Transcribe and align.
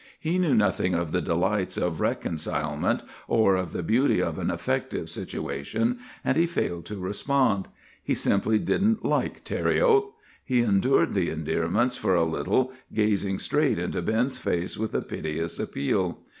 He 0.19 0.39
knew 0.39 0.55
nothing 0.55 0.95
of 0.95 1.11
the 1.11 1.21
delights 1.21 1.77
of 1.77 2.01
reconcilement, 2.01 3.03
or 3.27 3.55
of 3.55 3.71
the 3.71 3.83
beauty 3.83 4.19
of 4.19 4.39
an 4.39 4.49
effective 4.49 5.11
situation, 5.11 5.99
and 6.23 6.35
he 6.37 6.47
failed 6.47 6.85
to 6.85 6.97
respond. 6.97 7.67
He 8.01 8.15
simply 8.15 8.57
didn't 8.57 9.05
like 9.05 9.45
Thériault. 9.45 10.07
He 10.43 10.61
endured 10.61 11.13
the 11.13 11.29
endearments 11.29 11.97
for 11.97 12.15
a 12.15 12.23
little, 12.23 12.73
gazing 12.91 13.37
straight 13.37 13.77
into 13.77 14.01
Ben's 14.01 14.39
face 14.39 14.75
with 14.75 14.95
a 14.95 15.03
piteous 15.03 15.59
appeal. 15.59 16.21